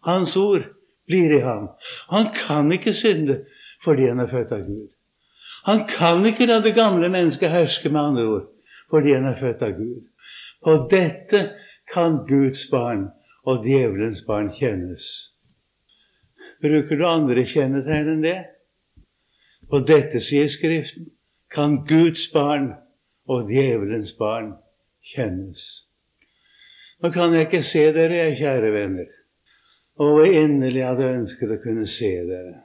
[0.06, 0.66] hans ord,
[1.08, 1.70] blir i ham.
[2.10, 3.40] Han kan ikke synde
[3.84, 4.92] fordi han er født av Gud.
[5.66, 8.46] Han kan ikke la det gamle mennesket herske, med andre ord,
[8.90, 10.04] fordi han er født av Gud.
[10.64, 11.46] På dette
[11.94, 13.08] kan Guds barn
[13.48, 15.06] og djevelens barn kjennes.
[16.62, 18.40] Bruker du andre kjennetegn enn det?
[19.70, 21.12] På dette, sier Skriften,
[21.50, 22.72] kan Guds barn
[23.30, 24.54] og djevelens barn
[25.14, 25.66] kjennes.
[27.00, 29.12] Nå kan jeg ikke se dere, jeg, kjære venner,
[30.00, 32.56] og hvor inderlig jeg hadde ønsket å kunne se dere.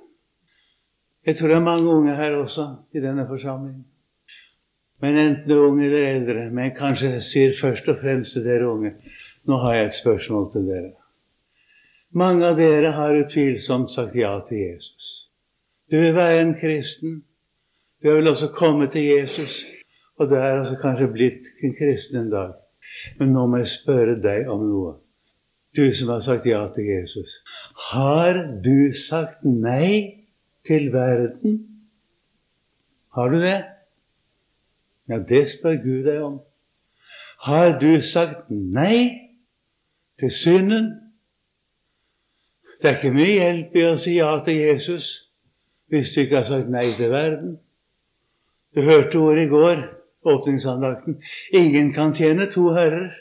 [1.25, 3.85] Jeg tror det er mange unge her også i denne forsamlingen.
[5.01, 8.45] Men enten du er ung eller eldre, men kanskje jeg sier først og fremst til
[8.47, 8.95] dere unge
[9.45, 10.93] nå har jeg et spørsmål til dere.
[12.17, 15.24] Mange av dere har utvilsomt sagt ja til Jesus.
[15.91, 17.25] Du vil være en kristen.
[18.03, 19.65] Du vel også kommet til Jesus,
[20.17, 22.53] og du er altså kanskje blitt en kristen en dag.
[23.19, 24.95] Men nå må jeg spørre deg om noe.
[25.77, 27.41] Du som har sagt ja til Jesus.
[27.91, 30.25] Har du sagt nei
[30.67, 31.59] til verden?
[33.15, 33.65] Har du det?
[35.09, 36.39] Ja, det spør Gud deg om.
[37.45, 39.25] Har du sagt nei
[40.19, 40.93] til synden.
[42.81, 45.13] Det er ikke mye hjelp i å si ja til Jesus
[45.93, 47.59] hvis du ikke har sagt nei til verden.
[48.75, 49.85] Du hørte ordet i går,
[50.25, 51.21] åpningsandakten.
[51.53, 53.13] Ingen kan tjene to herrer.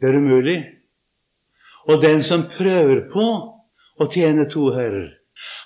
[0.00, 0.58] Det er umulig.
[1.88, 3.26] Og den som prøver på
[4.00, 5.10] å tjene to herrer,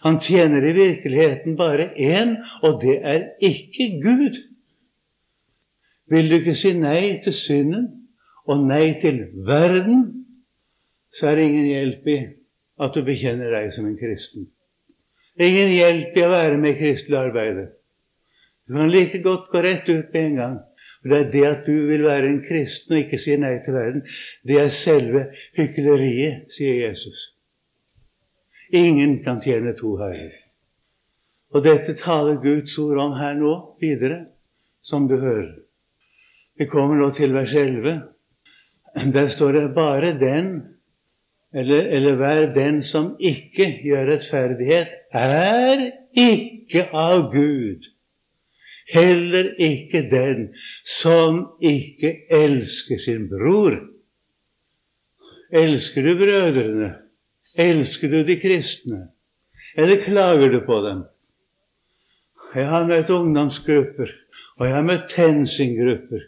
[0.02, 4.38] han tjener i virkeligheten bare én, og det er ikke Gud.
[6.08, 7.88] Vil du ikke si nei til synden,
[8.48, 10.06] og nei til verden,
[11.12, 12.18] så er det ingen hjelp i
[12.80, 14.48] at du bekjenner deg som en kristen.
[15.38, 17.60] Ingen hjelp i å være med i kristelig arbeid.
[18.66, 20.56] Du kan like godt gå rett ut med en gang.
[20.98, 23.76] For det er det at du vil være en kristen og ikke si nei til
[23.76, 24.02] verden,
[24.42, 27.28] det er selve hykleriet, sier Jesus.
[28.74, 30.34] Ingen kan tjene to herrer.
[31.54, 34.26] Og dette taler Guds ord om her nå, videre,
[34.82, 35.54] som du hører.
[36.58, 37.94] Vi kommer nå til vers 11.
[39.14, 40.50] Der står det bare den,
[41.54, 47.88] eller, eller hver den som ikke gjør rettferdighet, er ikke av Gud.
[48.88, 50.48] Heller ikke den
[50.84, 53.76] som ikke elsker sin bror.
[55.52, 56.94] Elsker du brødrene?
[57.56, 59.06] Elsker du de kristne?
[59.76, 61.04] Eller klager du på dem?
[62.54, 64.12] Jeg har møtt ungdomsgrupper,
[64.56, 66.22] og jeg har møtt TenSing-grupper.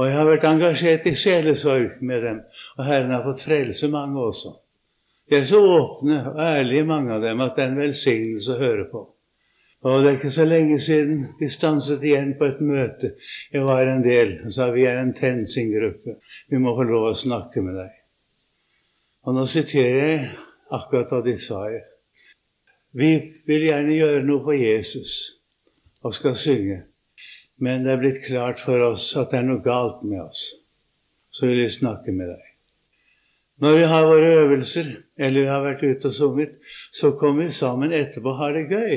[0.00, 2.36] Og jeg har vært engasjert i sjelesorg med dem,
[2.78, 4.54] og Herren har fått frelse mange også.
[5.28, 8.62] De er så åpne og ærlige, mange av dem, at det er en velsignelse å
[8.62, 9.02] høre på.
[9.84, 13.12] Og det er ikke så lenge siden de stanset igjen på et møte.
[13.52, 16.16] Jeg var en del og sa vi er en TenSing-gruppe.
[16.48, 17.94] Vi må få lov å snakke med deg.
[19.28, 20.28] Og nå siterer jeg
[20.72, 21.62] akkurat hva de sa.
[22.96, 23.10] Vi
[23.48, 25.16] vil gjerne gjøre noe for Jesus
[26.04, 26.86] og skal synge.
[27.60, 30.44] Men det er blitt klart for oss at det er noe galt med oss.
[31.30, 32.46] Så vil vi snakke med deg.
[33.60, 34.86] Når vi har våre øvelser,
[35.20, 36.54] eller vi har vært ute og sunget,
[36.96, 38.94] så kommer vi sammen etterpå og har det gøy.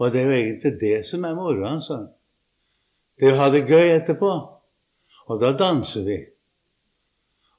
[0.00, 2.08] Og det er jo egentlig det som er moroa, han.
[3.20, 4.32] Det å ha det gøy etterpå.
[5.30, 6.18] Og da danser vi.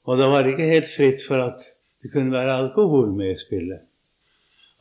[0.04, 1.64] Og da var det ikke helt fritt for at
[2.02, 3.86] det kunne være alkohol med i spillet.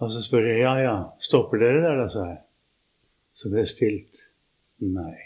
[0.02, 2.42] Og så spør jeg ja, ja, stopper dere der, da, sa jeg.
[3.38, 4.26] Så ble det stilt.
[4.82, 5.17] Nei.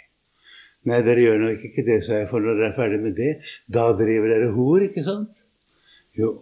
[0.85, 3.31] Nei, dere gjør nok ikke det, sa jeg, for når dere er ferdig med det,
[3.71, 5.39] da driver dere hor, ikke sant?
[6.17, 6.35] Jo.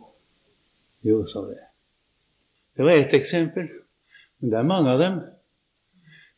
[1.06, 1.62] Jo, sa det.
[2.76, 3.70] Det var ett eksempel.
[4.40, 5.22] Men det er mange av dem.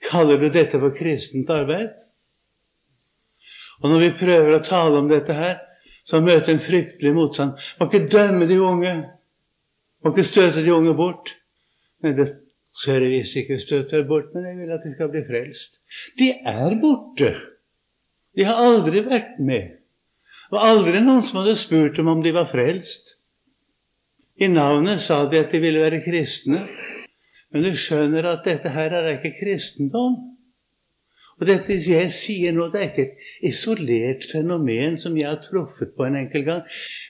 [0.05, 1.95] Kaller du dette for kristent arbeid?
[3.81, 5.57] Og når vi prøver å tale om dette her,
[6.05, 7.57] så møter en fryktelig motstand.
[7.79, 8.93] Må ikke dømme de unge.
[10.03, 11.33] Må ikke støte de unge bort.
[12.05, 12.29] Nei, det
[12.75, 15.79] skal det visst ikke støte bort, men jeg vil at de skal bli frelst.
[16.19, 17.31] De er borte.
[18.35, 19.77] De har aldri vært med.
[20.45, 23.15] Det var aldri noen som hadde spurt dem om de var frelst.
[24.35, 26.65] I navnet sa de at de ville være kristne.
[27.53, 30.17] Men du skjønner at dette her er ikke kristendom.
[31.39, 35.95] Og dette jeg sier nå, det er ikke et isolert fenomen som jeg har truffet
[35.95, 36.61] på en enkel gang,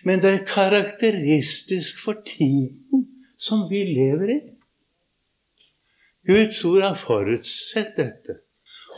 [0.05, 3.05] men det er karakteristisk for tiden
[3.37, 4.39] som vi lever i.
[6.27, 8.39] Guds ord har forutsett dette,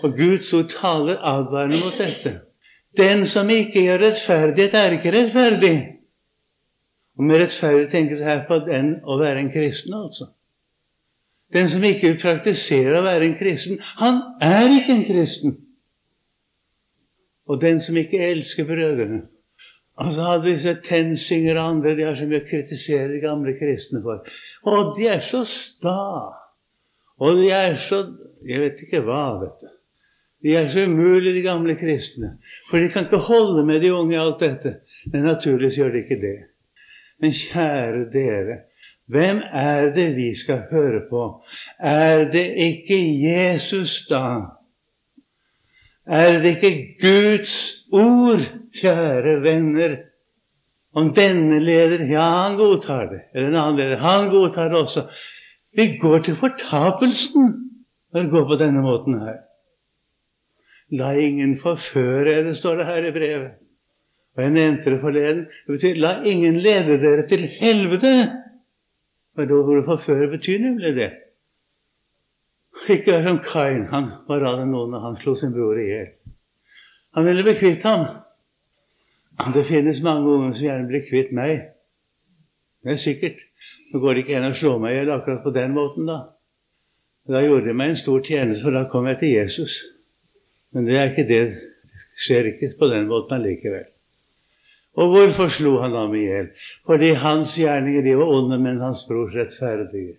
[0.04, 2.40] og Guds ord taler advarende mot dette.
[2.98, 5.76] Den som ikke gjør rettferdighet, er ikke rettferdig.
[7.18, 10.32] Og med rettferdig tenkes her på den å være en kristen, altså.
[11.54, 15.58] Den som ikke praktiserer å være en kristen, han er ikke en kristen.
[17.48, 19.22] Og den som ikke elsker brødrene.
[19.98, 23.56] Og så hadde disse TenSinger og andre de har så mye å kritisere de gamle
[23.58, 24.28] kristne for.
[24.70, 25.96] Og de er så sta.
[27.20, 28.06] Og de er så
[28.48, 29.70] Jeg vet ikke hva, vet du.
[30.46, 32.36] De er så umulige, de gamle kristne.
[32.70, 34.76] For de kan ikke holde med de unge i alt dette.
[35.12, 36.38] Men naturligvis gjør de ikke det.
[37.20, 38.60] Men kjære dere,
[39.10, 41.24] hvem er det vi skal høre på?
[41.80, 44.24] Er det ikke Jesus, da?
[46.08, 47.56] Er det ikke Guds
[47.92, 48.46] ord,
[48.78, 49.98] kjære venner?
[50.98, 53.20] Om denne leder Ja, han godtar det.
[53.34, 53.98] Eller en annen leder.
[54.02, 55.08] Han godtar det også.
[55.76, 57.54] Vi går til fortapelsen
[58.14, 59.44] når vi går på denne måten her.
[60.96, 63.52] La ingen forføre dere, står det her i brevet.
[64.38, 65.46] Og jeg nevnte det forleden.
[65.68, 68.14] Det betyr la ingen lede dere til helvete.
[69.36, 71.12] Men ordet forføre betyr nemlig det.
[72.90, 73.86] Ikke vær som Kain.
[73.86, 76.14] Han var av den og han slo sin bror i hjel.
[77.18, 78.06] Han ville bli kvitt ham.
[79.54, 81.68] Det finnes mange unge som gjerne blir kvitt meg.
[82.84, 83.42] Det er sikkert.
[83.92, 86.18] Nå går det ikke an å slå meg i hjel akkurat på den måten, da.
[87.28, 89.78] Da gjorde de meg en stor tjeneste, for da kom jeg til Jesus.
[90.76, 91.44] Men det er ikke det.
[91.88, 93.88] Det skjer ikke på den måten allikevel.
[94.98, 96.48] Og hvorfor slo han ham i hjel?
[96.88, 100.18] Fordi hans gjerninger de var onde, men hans brors rettferdige.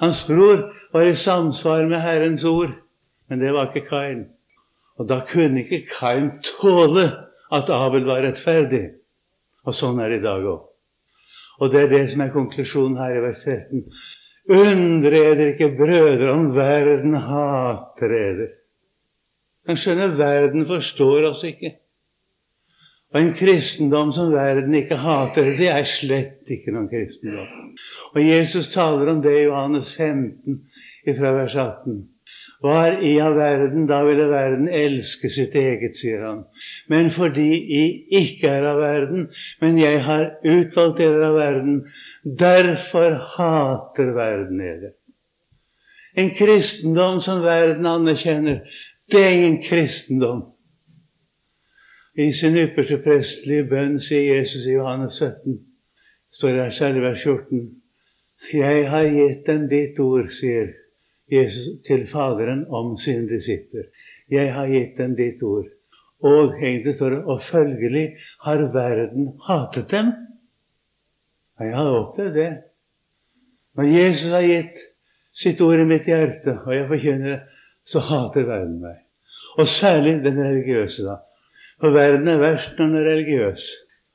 [0.00, 2.72] Hans bror var i samsvar med Herrens ord,
[3.28, 4.26] men det var ikke Kain.
[4.98, 7.08] Og da kunne ikke Kain tåle
[7.52, 8.86] at Abel var rettferdig.
[9.64, 10.62] Og sånn er det i dag òg.
[11.60, 13.84] Og det er det som er konklusjonen her i vers 13.
[14.54, 18.52] Undre eder ikke, brødre, om verden hater eder.
[19.66, 21.76] Man skjønne, verden forstår oss ikke.
[23.14, 27.46] Og en kristendom som verden ikke hater, det er slett ikke noen kristendom.
[28.14, 30.58] Og Jesus taler om det i Johannes 15
[31.14, 32.02] fra vers 18.
[32.64, 36.38] Var i av verden, da ville verden elske sitt eget, sier han.
[36.88, 37.82] Men fordi I
[38.22, 39.26] ikke er av verden,
[39.60, 41.82] men jeg har utvalgt dere av verden,
[42.24, 44.94] derfor hater verden dere.
[46.16, 48.62] En kristendom som verden anerkjenner,
[49.12, 50.40] det er ingen kristendom.
[52.16, 55.58] I sin ypperste prestelige bønn sier Jesus i Johannes 17,
[56.32, 57.68] står det her særlig vers 14,
[58.54, 60.72] Jeg har gitt dem ditt ord, sier
[61.32, 63.88] Jesus til Faderen om sine disipler.
[64.30, 65.68] Jeg har gitt dem ditt ord.
[66.24, 68.04] Og egentlig står det og følgelig
[68.44, 70.12] har verden hatet dem.
[71.60, 72.52] Jeg har opplevd det.
[73.76, 74.80] Når Jesus har gitt
[75.34, 77.40] sitt ord i mitt hjerte, og jeg forkynner det,
[77.84, 79.00] så hater verden meg.
[79.58, 81.18] Og særlig den religiøse, da.
[81.80, 83.66] For verden er verst når den er religiøs.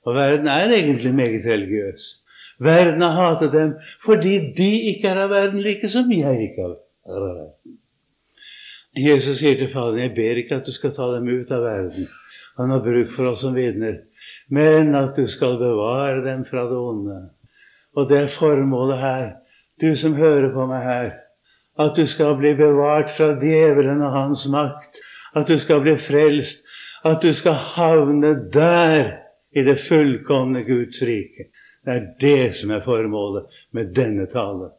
[0.07, 2.09] Og verden er egentlig meget religiøs.
[2.59, 6.77] Verden har hatet dem fordi de ikke er av verden, like som jeg ikke er
[8.97, 12.07] Jesus sier til Faderen, 'Jeg ber ikke at du skal ta dem ut av verden.'
[12.59, 14.01] Han har bruk for oss som vitner,
[14.49, 17.29] men at du skal bevare dem fra det onde.
[17.95, 19.29] Og det er formålet her.
[19.81, 21.11] Du som hører på meg her,
[21.79, 24.99] at du skal bli bevart fra djevelen og hans makt.
[25.35, 26.65] At du skal bli frelst.
[27.05, 29.11] At du skal havne der
[29.55, 31.47] i det fullkomne Guds rike.
[31.85, 34.73] Det er det som er formålet med denne tale.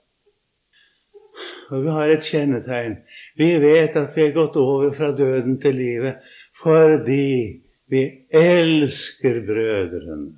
[1.71, 2.97] Og vi har et kjennetegn.
[3.39, 8.03] Vi vet at vi er gått over fra døden til livet fordi vi
[8.35, 10.35] elsker brødrene.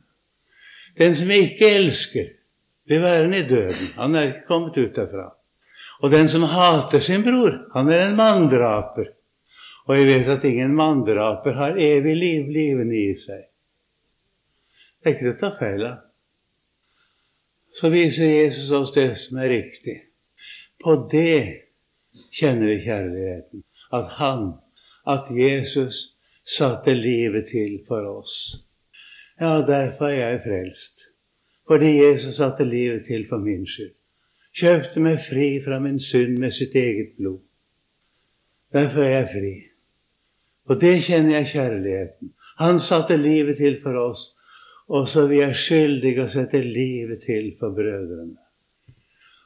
[1.00, 2.28] Den som ikke elsker,
[2.84, 3.94] blir værende i døden.
[3.96, 5.30] Han er ikke kommet ut derfra.
[6.02, 9.08] Og den som hater sin bror, han er en manndraper.
[9.86, 13.46] Og jeg vet at ingen manndraper har evig liv livende i seg.
[15.00, 16.00] Det er ikke til å ta feil av.
[17.72, 19.96] Så viser Jesus oss det som er riktig.
[20.82, 21.62] På det
[22.34, 23.62] kjenner vi kjærligheten.
[23.92, 24.52] At han,
[25.06, 28.64] at Jesus, satte livet til for oss.
[29.40, 31.08] Ja, derfor er jeg frelst.
[31.66, 33.94] Fordi Jesus satte livet til for min skyld.
[34.52, 37.40] Kjøpte meg fri fra min synd med sitt eget blod.
[38.72, 39.54] Derfor er jeg fri.
[40.68, 42.32] Og det kjenner jeg kjærligheten.
[42.58, 44.26] Han satte livet til for oss,
[44.88, 48.41] og så vi er skyldige å sette livet til for brødrene.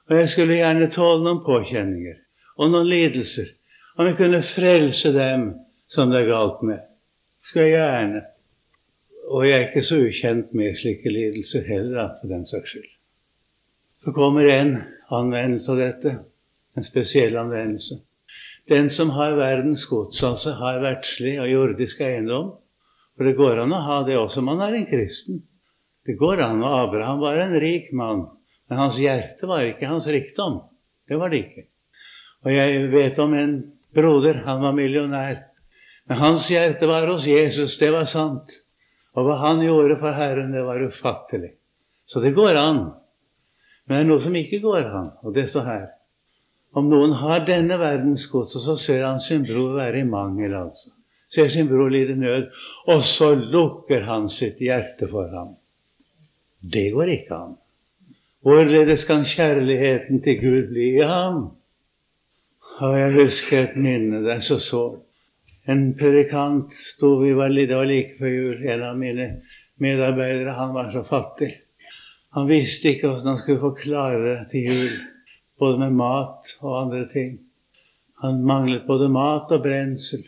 [0.07, 2.19] Og jeg skulle gjerne tåle noen påkjenninger
[2.57, 3.49] og noen lidelser.
[3.97, 5.47] Om jeg kunne frelse dem
[5.91, 6.83] som det er galt med.
[7.47, 8.23] Skal jeg gjerne.
[9.27, 12.91] Og jeg er ikke så ukjent med slike lidelser heller, for den saks skyld.
[14.05, 14.77] Så kommer en
[15.11, 16.13] anvendelse av dette.
[16.77, 17.99] En spesiell anvendelse.
[18.69, 22.53] Den som har verdens gods, altså har verdslig og jordisk eiendom.
[23.17, 25.41] For det går an å ha det også om man er en kristen.
[26.07, 26.63] Det går an.
[26.63, 28.27] Og Abraham var en rik mann.
[28.69, 30.61] Men hans hjerte var ikke hans rikdom.
[31.09, 31.67] Det var det ikke.
[32.47, 33.57] Og jeg vet om en
[33.95, 34.43] broder.
[34.47, 35.43] Han var millionær.
[36.07, 37.79] Men hans hjerte var hos Jesus.
[37.79, 38.59] Det var sant.
[39.17, 41.55] Og hva han gjorde for Herren, det var ufattelig.
[42.07, 42.83] Så det går an.
[43.87, 45.85] Men det er noe som ikke går an, og det står her.
[46.77, 50.53] Om noen har denne verdens gods, og så ser han sin bror være i mangel,
[50.59, 50.93] altså.
[51.33, 52.51] Ser sin bror lide nød,
[52.93, 55.55] og så lukker han sitt hjerte for ham.
[56.61, 57.57] Det går ikke an.
[58.47, 61.39] Hvorledes kan kjærligheten til Gud bli i ham?
[62.79, 64.21] Og jeg husker et minne.
[64.23, 65.01] Det er så sårt.
[65.67, 68.63] En predikant sto vi var, Det var like før jul.
[68.63, 69.43] En av mine
[69.83, 71.51] medarbeidere, han var så fattig.
[72.39, 74.95] Han visste ikke hvordan han skulle forklare det til jul,
[75.59, 77.41] både med mat og andre ting.
[78.23, 80.23] Han manglet både mat og brensel.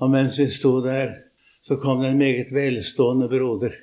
[0.00, 1.12] Og mens vi sto der,
[1.62, 3.76] så kom det en meget velstående broder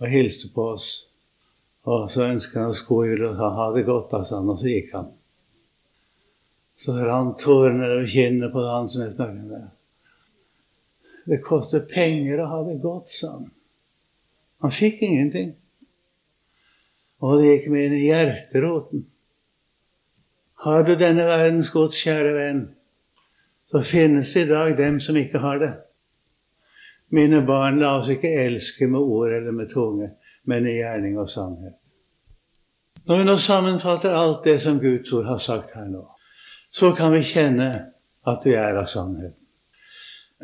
[0.00, 1.13] og hilste på oss.
[1.84, 4.40] Og så ønsket han å sko jul og sa ha det godt, altså.
[4.40, 5.10] og så gikk han.
[6.80, 9.66] Så rant tårene over kinnet på han som jeg snakket med.
[11.28, 13.50] Det koster penger å ha det godt, sa han.
[14.64, 15.52] Han fikk ingenting.
[17.24, 19.04] Og det gikk med inn i hjerteroten.
[20.64, 22.66] Har du denne verdens gods, kjære venn,
[23.68, 25.72] så finnes det i dag dem som ikke har det.
[27.12, 30.14] Mine barn, la oss ikke elske med ord eller med tunge
[30.44, 31.78] men i gjerning og sannhet.
[33.04, 36.04] Når vi nå sammenfatter alt det som Guds ord har sagt her nå,
[36.72, 37.70] så kan vi kjenne
[38.26, 39.40] at vi er av sannheten.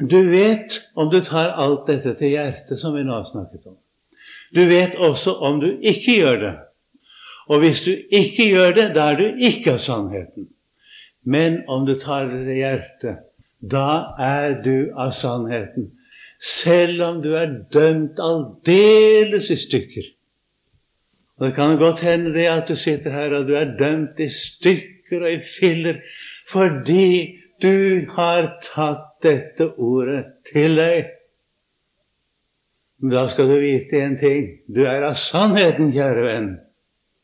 [0.01, 3.77] Du vet om du tar alt dette til hjertet, som vi nå har snakket om.
[4.55, 6.55] Du vet også om du ikke gjør det.
[7.51, 10.49] Og hvis du ikke gjør det, da er du ikke av sannheten.
[11.25, 13.25] Men om du tar det til hjertet,
[13.61, 15.91] da er du av sannheten
[16.41, 20.09] selv om du er dømt aldeles i stykker.
[21.39, 24.29] Og Det kan godt hende det at du sitter her og du er dømt i
[24.29, 26.01] stykker og i filler
[26.49, 31.11] fordi du har tatt dette ordet til deg.
[33.01, 34.49] Men da skal du vite en ting.
[34.69, 36.51] Du er av sannheten, kjære venn.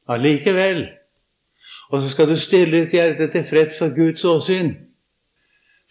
[0.08, 0.86] Allikevel.
[1.92, 4.72] Og så skal du stille ditt hjerte tilfreds for Guds åsyn.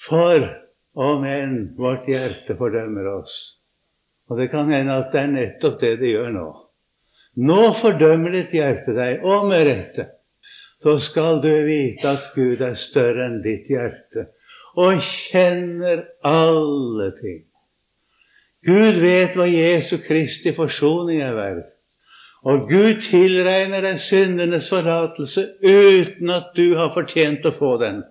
[0.01, 0.49] For
[0.95, 3.35] om men vårt hjerte fordømmer oss.
[4.29, 6.45] Og det kan hende at det er nettopp det det gjør nå.
[7.45, 10.07] Nå fordømmer ditt hjerte deg, og med rette.
[10.79, 14.29] Så skal du vite at Gud er større enn ditt hjerte
[14.75, 17.45] og kjenner alle ting.
[18.65, 21.71] Gud vet hva Jesu Kristi forsoning er verdt.
[22.45, 28.03] Og Gud tilregner deg syndenes forlatelse uten at du har fortjent å få den.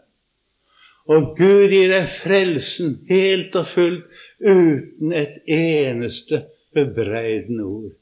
[1.11, 7.93] Og Gud gir deg frelsen helt og fullt uten et eneste bebreidende ord.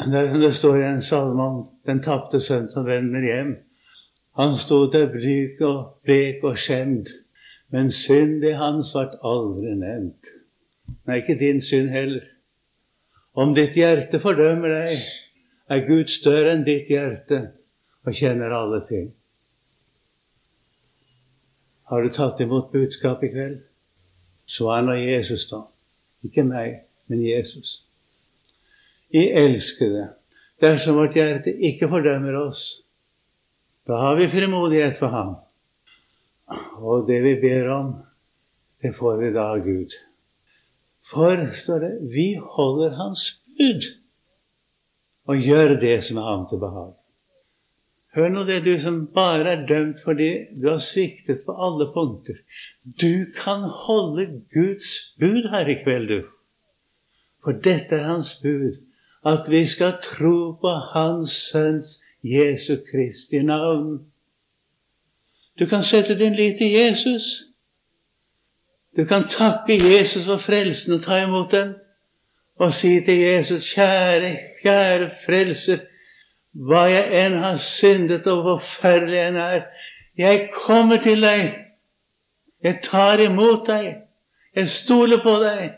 [0.00, 3.52] Det er som det står i en salme om den tapte sønn som vender hjem.
[4.40, 7.10] Han sto der bryk og blek og skjemd,
[7.70, 10.30] men syndet hans ble aldri nevnt.
[11.06, 12.24] Nei, ikke din synd heller.
[13.38, 15.04] Om ditt hjerte fordømmer deg,
[15.70, 17.42] er Gud større enn ditt hjerte
[18.06, 19.12] og kjenner alle ting.
[21.90, 23.62] Har du tatt imot budskapet i kveld?
[24.46, 25.64] Svar nå Jesus, da.
[26.22, 27.80] Ikke meg, men Jesus.
[29.10, 30.04] I elskede,
[30.62, 32.62] dersom vårt hjerte ikke fordømmer oss,
[33.90, 35.34] da har vi frimodighet for ham.
[36.78, 37.90] Og det vi ber om,
[38.82, 39.96] det får vi da av Gud.
[41.10, 43.26] For, står det, vi holder Hans
[43.58, 43.90] bud
[45.26, 46.94] og gjør det som er ham til behag.
[48.14, 52.40] Hør nå det, du som bare er dømt fordi du har sviktet på alle punkter.
[53.02, 56.22] Du kan holde Guds bud her i kveld, du.
[57.44, 58.80] For dette er Hans bud.
[59.26, 64.00] At vi skal tro på Hans Sønns Jesu Kristi navn.
[65.58, 67.22] Du kan sette din lit til Jesus.
[68.96, 71.74] Du kan takke Jesus for frelsen og ta imot den.
[72.60, 75.78] Og si til Jesus, kjære, kjære frelser,
[76.54, 79.66] hva jeg enn har syndet og hvor forferdelig enn er.
[80.18, 81.52] Jeg kommer til deg.
[82.64, 84.02] Jeg tar imot deg.
[84.56, 85.76] Jeg stoler på deg.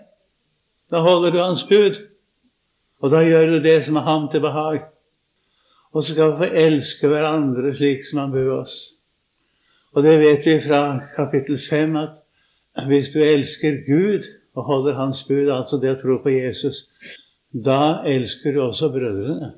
[0.91, 2.01] Da holder du hans bud.
[3.03, 4.83] Og da gjør du det som er ham til behag.
[5.93, 8.77] Og så skal vi få elske hverandre slik som han bød oss.
[9.93, 10.83] Og det vet vi fra
[11.17, 14.25] kapittel 5 at hvis du elsker Gud
[14.57, 16.87] og holder Hans bud, altså det å tro på Jesus,
[17.53, 19.53] da elsker du også brødrene.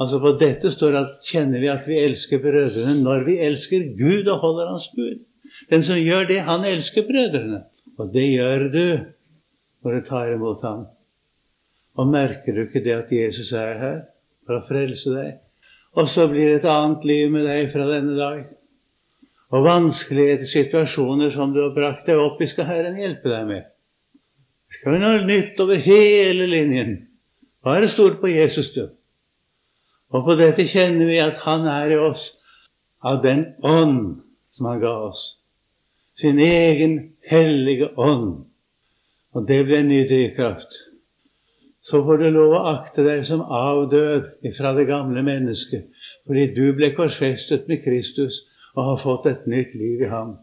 [0.00, 4.30] Altså På dette står at kjenner vi at vi elsker brødrene når vi elsker Gud
[4.32, 5.20] og holder Hans bud.
[5.70, 7.62] Den som gjør det, han elsker brødrene.
[7.98, 8.86] Og det gjør du
[9.82, 10.86] når du tar imot ham.
[11.98, 13.98] Og merker du ikke det at Jesus er her
[14.46, 15.40] for å frelse deg?
[15.98, 18.46] Og så blir det et annet liv med deg fra denne dag.
[19.52, 23.68] Og vanskelige situasjoner som du har brakt deg opp i, skal Herren hjelpe deg med.
[24.72, 26.94] Det Skal være noe nytt over hele linjen?
[27.62, 28.86] Bare stol på Jesus, du.
[30.12, 32.28] Og på dette kjenner vi at Han er i oss
[33.02, 35.24] av den ånd som Han ga oss.
[36.18, 38.44] Sin egen hellige ånd.
[39.32, 40.74] Og det ble en ny drivkraft.
[41.82, 45.88] Så får du lov å akte deg som avdød ifra det gamle mennesket,
[46.28, 48.44] fordi du ble korsfestet med Kristus
[48.76, 50.36] og har fått et nytt liv i ham.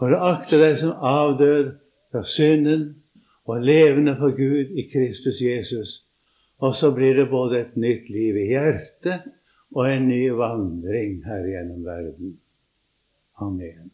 [0.00, 1.76] For å akte deg som avdød
[2.10, 2.88] fra synden
[3.46, 6.07] og levende for Gud i Kristus Jesus
[6.58, 9.28] og så blir det både et nytt liv i hjertet
[9.76, 12.34] og en ny vandring her gjennom verden.
[13.38, 13.87] Amen.